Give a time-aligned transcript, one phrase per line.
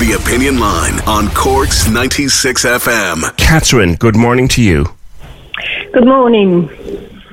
[0.00, 3.36] The Opinion Line on Corks 96 FM.
[3.36, 4.86] Catherine, good morning to you.
[5.92, 6.68] Good morning.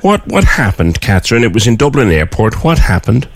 [0.00, 1.44] What what happened, Catherine?
[1.44, 2.64] It was in Dublin Airport.
[2.64, 3.28] What happened?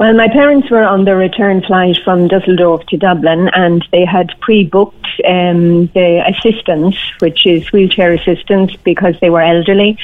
[0.00, 4.34] Well, my parents were on the return flight from Dusseldorf to Dublin, and they had
[4.40, 9.96] pre-booked um, the assistance, which is wheelchair assistance, because they were elderly,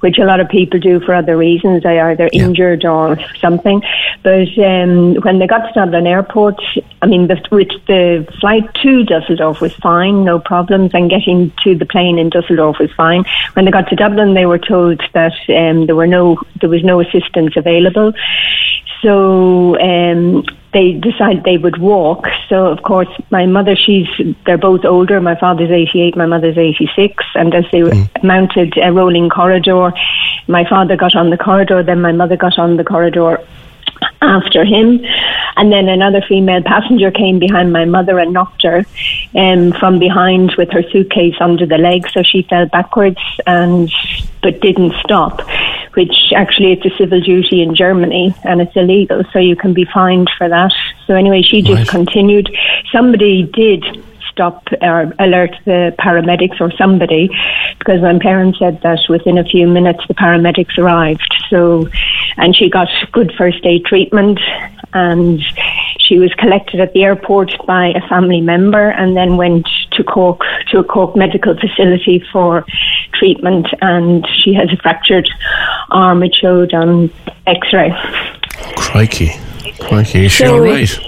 [0.00, 1.82] which a lot of people do for other reasons.
[1.82, 2.44] They are either Yeah.
[2.44, 3.82] injured or something.
[4.22, 6.60] But um, when they got to Dublin Airport,
[7.02, 11.74] I mean, the, with the flight to Dusseldorf was fine, no problems, and getting to
[11.74, 13.24] the plane in Dusseldorf was fine.
[13.54, 16.84] When they got to Dublin, they were told that um, there were no, there was
[16.84, 18.12] no assistance available.
[19.02, 22.26] So um, they decided they would walk.
[22.50, 24.06] So of course, my mother, she's
[24.44, 25.20] they're both older.
[25.20, 27.82] My father's eighty eight, my mother's eighty six, and as they
[28.22, 29.92] mounted a rolling corridor,
[30.48, 33.42] my father got on the corridor, then my mother got on the corridor
[34.20, 35.00] after him.
[35.56, 38.84] And then another female passenger came behind my mother and knocked her
[39.34, 42.08] um, from behind with her suitcase under the leg.
[42.10, 43.90] So she fell backwards and
[44.42, 45.40] but didn't stop,
[45.94, 49.22] which actually it's a civil duty in Germany and it's illegal.
[49.32, 50.72] So you can be fined for that.
[51.06, 51.88] So anyway, she just Right.
[51.88, 52.54] continued.
[52.92, 53.84] Somebody did
[54.34, 57.30] stop or alert the paramedics or somebody
[57.78, 61.32] because my parents said that within a few minutes the paramedics arrived.
[61.48, 61.88] So,
[62.36, 64.40] and she got good first aid treatment
[64.92, 65.40] and
[65.98, 70.40] she was collected at the airport by a family member and then went to Cork
[70.70, 72.64] to a Cork medical facility for
[73.12, 75.28] treatment and she has a fractured
[75.94, 77.10] arm it showed on
[77.46, 77.90] x-ray.
[78.76, 79.32] Crikey.
[79.80, 80.26] Crikey.
[80.26, 80.98] Is she So- all right?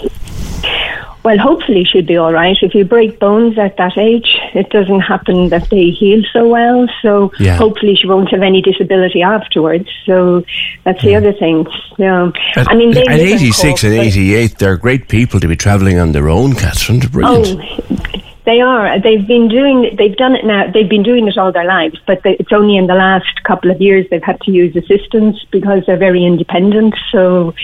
[1.23, 2.57] Well, hopefully she'll be all right.
[2.63, 6.87] If you break bones at that age, it doesn't happen that they heal so well.
[7.03, 7.57] So Yeah.
[7.57, 9.89] hopefully she won't have any disability afterwards.
[10.05, 10.45] So
[10.85, 11.67] that's the other thing.
[11.97, 15.49] So, At, I mean, they at live in 86 and 88, they're great people to
[15.49, 17.01] be travelling on their own, Catherine.
[17.01, 17.61] Brilliant.
[17.61, 18.99] Oh, they are.
[19.01, 19.95] They've been doing.
[19.99, 20.71] They've done it now.
[20.71, 23.71] They've been doing it all their lives, but they, it's only in the last couple
[23.71, 26.95] of years they've had to use assistance because they're very independent.
[27.11, 27.55] So,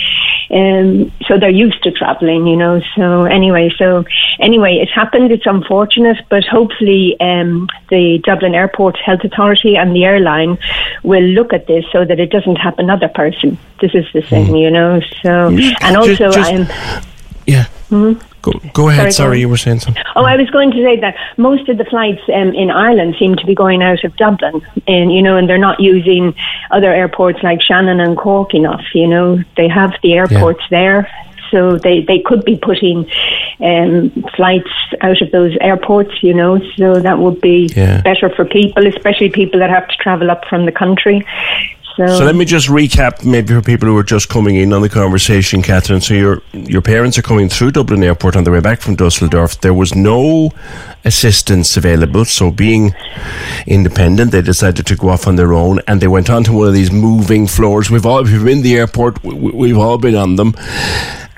[0.51, 2.83] um, so they're used to traveling, you know.
[2.97, 4.05] So anyway, so
[4.39, 5.31] anyway, it's happened.
[5.31, 10.59] It's unfortunate, but hopefully, um, the Dublin Airport Health Authority and the airline
[11.05, 13.57] will look at this so that it doesn't happen another person.
[13.81, 15.01] This is the thing, you know.
[15.23, 17.12] So, and Just- also, just- I'm.
[17.93, 18.15] Yeah.
[18.43, 19.13] Go, go ahead.
[19.13, 20.03] Sorry, Sorry, you were saying something.
[20.17, 23.37] Oh, I was going to say that most of the flights um, in Ireland seem
[23.37, 26.35] to be going out of Dublin, and you know, and they're not using
[26.73, 28.83] other airports like Shannon and Cork enough.
[28.95, 31.09] You know, they have the airports there,
[31.53, 33.09] so they they could be putting
[33.61, 34.71] um, flights
[35.03, 36.23] out of those airports.
[36.23, 38.01] You know, so that would be Yeah.
[38.01, 41.25] better for people, especially people that have to travel up from the country.
[41.97, 44.81] So, So let me just recap, maybe for people who are just coming in on
[44.83, 46.01] the conversation, Catherine.
[46.01, 49.61] So your your parents are coming through Dublin Airport on their way back from Dusseldorf.
[49.61, 50.51] There was no
[51.05, 52.95] assistance available, so being
[53.67, 56.75] independent, they decided to go off on their own, and they went onto one of
[56.75, 57.91] these moving floors.
[57.91, 60.55] We've all, you've been in the airport, we- we've all been on them.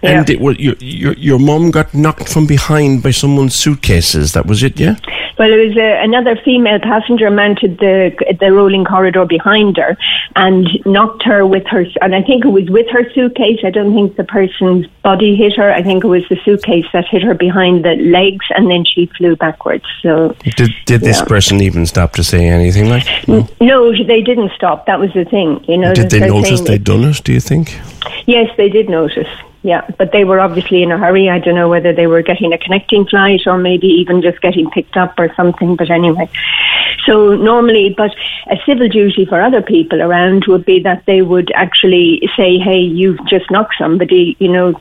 [0.04, 4.32] And it was, your your your mum got knocked from behind by someone's suitcases.
[4.32, 4.96] That was it, yeah.
[5.38, 9.96] Well, it was uh, another female passenger mounted the the rolling corridor behind her
[10.36, 13.60] and knocked her with her, and I think it was with her suitcase.
[13.64, 15.72] I don't think the person's body hit her.
[15.72, 19.06] I think it was the suitcase that hit her behind the legs, and then she
[19.16, 19.84] flew backwards.
[20.02, 23.04] So Did did this person even stop to say anything like?
[23.26, 23.48] No.
[23.60, 24.86] no, they didn't stop.
[24.86, 25.64] That was the thing.
[25.66, 27.22] You know, Did they notice they'd done it?
[27.24, 27.76] Do you think?
[28.26, 29.28] Yes, they did notice.
[29.64, 31.30] Yeah, but they were obviously in a hurry.
[31.30, 34.70] I don't know whether they were getting a connecting flight or maybe even just getting
[34.70, 35.74] picked up or something.
[35.76, 36.28] But anyway,
[37.06, 38.10] So normally, but
[38.50, 42.78] a civil duty for other people around would be that they would actually say, "Hey,
[42.80, 44.74] you've just knocked somebody," you know,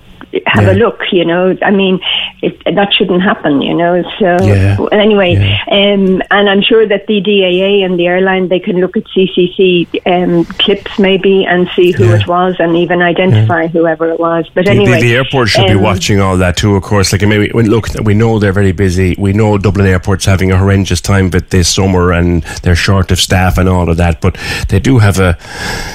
[0.45, 0.71] have Yeah.
[0.73, 1.55] a look, you know.
[1.61, 1.99] I mean,
[2.41, 4.03] it, that shouldn't happen, you know.
[4.19, 4.77] So Yeah.
[4.91, 5.31] anyway,
[5.69, 9.87] um, and I'm sure that the DAA and the airline they can look at CCC
[10.05, 12.15] um, clips maybe and see who Yeah.
[12.19, 14.49] it was and even identify whoever it was.
[14.55, 17.11] But anyway, the, the airport should be um, watching all that too, of course.
[17.11, 19.15] Like, I mean, we, look, we know they're very busy.
[19.17, 23.19] We know Dublin Airport's having a horrendous time it this summer, and they're short of
[23.19, 24.21] staff and all of that.
[24.21, 24.37] But
[24.69, 25.37] they do have a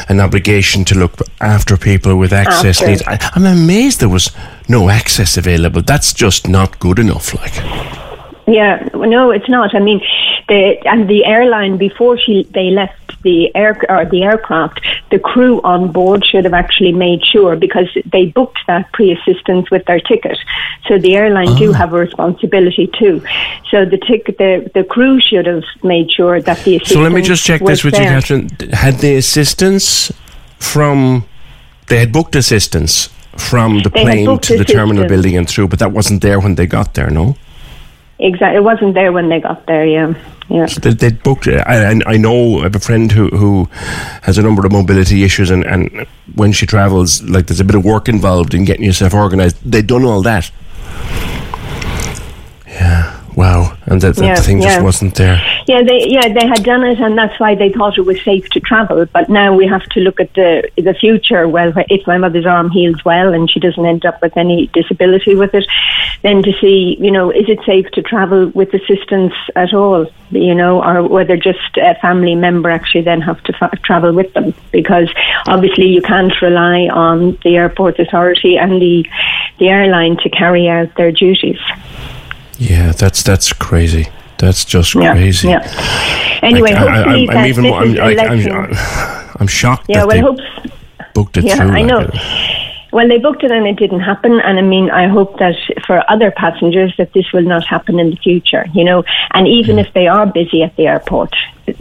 [0.09, 2.91] an obligation to look after people with access After.
[2.91, 3.03] needs.
[3.07, 4.31] I, I'm amazed there was
[4.69, 5.83] no access available.
[5.83, 7.35] That's just not good enough.
[7.35, 7.57] Like,
[8.47, 9.75] Yeah, no, it's not.
[9.75, 10.01] I mean,
[10.49, 14.81] the and the airline before she they left the air or the aircraft,
[15.11, 19.85] the crew on board should have actually made sure because they booked that pre-assistance with
[19.87, 20.39] their ticket.
[20.87, 21.75] So the airline do ah.
[21.75, 23.23] have a responsibility too.
[23.71, 26.93] So the ticket, the the crew should have made sure that the assistance.
[26.93, 28.05] so let me just check this with you.
[28.05, 28.49] Catherine.
[28.73, 30.13] Had the assistance
[30.59, 31.25] from
[31.89, 35.79] they had booked assistance from the They plane to the terminal building and through, but
[35.79, 37.11] that wasn't there when they got there.
[37.11, 37.37] No.
[38.19, 39.87] Exactly, it wasn't there when they got there.
[39.87, 40.15] Yeah,
[40.49, 40.67] yeah.
[40.67, 41.47] they, they booked.
[41.47, 43.69] Uh, I, I I know I have a friend who, who
[44.23, 47.77] has a number of mobility issues, and, and when she travels, like there's a bit
[47.77, 49.57] of work involved in getting yourself organised.
[49.65, 50.51] They've done all that.
[52.67, 53.21] Yeah.
[53.37, 53.78] Wow.
[53.91, 55.41] And that, that Yeah, thing just wasn't there.
[55.67, 58.49] Yeah, they yeah they had done it, and that's why they thought it was safe
[58.51, 59.07] to travel.
[59.07, 61.49] But now we have to look at the the future.
[61.49, 65.35] Well, if my mother's arm heals well and she doesn't end up with any disability
[65.35, 65.67] with it,
[66.23, 70.07] then to see you know is it safe to travel with assistance at all?
[70.31, 74.31] You know, or whether just a family member actually then have to fa- travel with
[74.35, 75.11] them because
[75.47, 79.07] obviously you can't rely on the airport authority and the
[79.59, 81.59] the airline to carry out their duties.
[82.59, 84.09] Yeah, that's that's crazy.
[84.39, 85.49] That's just Yeah, crazy.
[85.49, 86.39] yeah.
[86.43, 87.81] Anyway, Like, I- I- I'm, I'm even more.
[87.83, 88.73] I'm, like, I'm.
[89.41, 90.43] I'm shocked Yeah, that well, hopes.
[91.15, 91.71] booked it Yeah, through.
[91.71, 92.01] I know.
[92.01, 92.15] it.
[92.93, 94.41] Well, they booked it and it didn't happen.
[94.41, 95.55] And I mean, I hope that
[95.87, 98.67] for other passengers that this will not happen in the future.
[98.73, 99.05] You know,
[99.35, 101.35] and even if they are busy at the airport,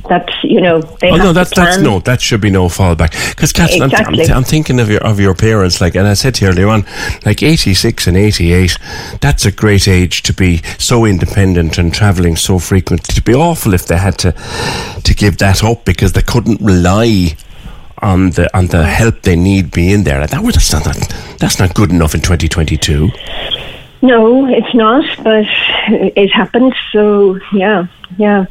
[0.09, 2.67] that's you know they Oh have no, to that's that's no, that should be no
[2.67, 3.11] fallback.
[3.35, 6.35] Because Catherine, I'm, I'm, I'm thinking of your of your parents, like, and I said
[6.35, 6.85] to you earlier on,
[7.25, 8.77] like eighty six and eighty eight,
[9.21, 13.13] that's a great age to be so independent and travelling so frequently.
[13.13, 14.31] It'd be awful if they had to
[15.03, 17.35] to give that up because they couldn't rely
[17.99, 20.25] on the on the help they need being there.
[20.27, 23.09] That was that's not that's not good enough in twenty twenty two.
[24.01, 25.45] No, it's not, but
[25.89, 26.75] it happened.
[26.91, 28.45] So yeah, yeah.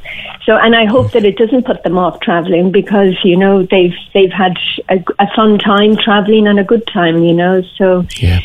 [0.44, 3.94] So and I hope that it doesn't put them off traveling because you know they've
[4.12, 4.56] they've had
[4.88, 7.22] a, a fun time traveling and a good time.
[7.22, 8.40] You know, so Yeah.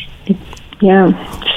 [0.80, 1.10] yeah.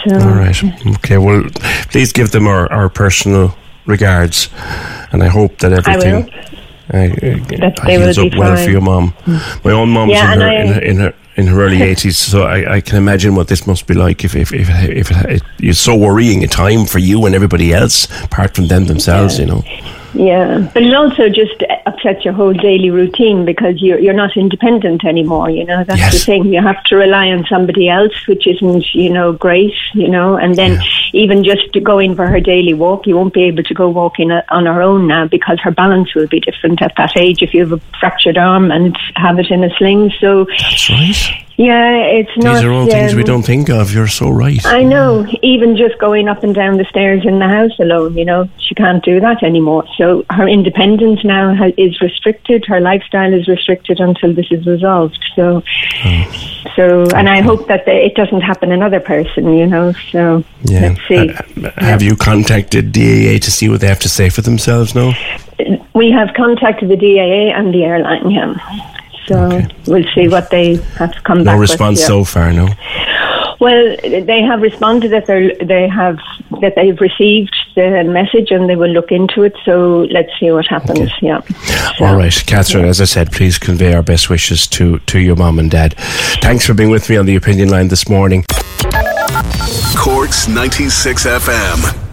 [0.03, 0.63] So All right.
[0.97, 1.17] Okay.
[1.17, 1.43] Well,
[1.91, 3.55] please give them our, our personal
[3.85, 4.49] regards,
[5.11, 6.31] and I hope that everything.
[6.91, 8.65] I, That I they will be up well fine.
[8.65, 9.09] for your mom.
[9.25, 9.67] Hmm.
[9.67, 12.17] My own mom's Yeah, in, her, I- in, her, in her in her early eighties,
[12.17, 14.23] so I, I can imagine what this must be like.
[14.23, 17.73] If if if, if it, it, it's so worrying a time for you and everybody
[17.73, 19.61] else, apart from them themselves, you know.
[20.15, 25.03] Yeah, but it also just upsets your whole daily routine because you're you're not independent
[25.03, 25.49] anymore.
[25.49, 26.45] You know that's the thing.
[26.45, 29.73] You have to rely on somebody else, which isn't you know great.
[29.93, 30.81] You know, and then
[31.13, 34.31] even just to going for her daily walk, you won't be able to go walking
[34.31, 37.41] uh, on her own now because her balance will be different at that age.
[37.41, 41.44] If you have a fractured arm and have it in a sling, so That's right.
[41.57, 42.55] Yeah, it's not.
[42.55, 43.93] These are all things we um, don't think of.
[43.93, 44.63] You're so right.
[44.65, 45.25] I know.
[45.41, 48.75] Even just going up and down the stairs in the house alone, you know, she
[48.75, 49.85] can't do that anymore.
[49.97, 52.65] So her independence now ha- is restricted.
[52.65, 55.17] Her lifestyle is restricted until this is resolved.
[55.35, 55.63] So,
[56.75, 59.93] so, and I hope that the, it doesn't happen another person, you know.
[60.11, 60.89] So yeah.
[60.89, 61.29] let's see.
[61.29, 64.93] Uh, have you contacted DAA to see what they have to say for themselves?
[64.93, 65.13] No.
[65.93, 68.29] We have contacted the DAA and the airline.
[68.29, 68.91] Yeah.
[69.27, 69.67] So Okay.
[69.87, 72.01] we'll see what they have to come No back No response with.
[72.01, 72.07] yeah.
[72.07, 72.51] so far.
[72.53, 72.67] No.
[73.59, 76.17] Well, they have responded that they they have
[76.61, 79.53] that they've received the message and they will look into it.
[79.65, 81.09] So let's see what happens.
[81.21, 81.39] Yeah.
[81.97, 82.85] So- All right, Catherine.
[82.85, 85.95] As I said, please convey our best wishes to to your mum and dad.
[86.41, 88.43] Thanks for being with me on the opinion line this morning.
[89.95, 92.04] Corks 96 FM.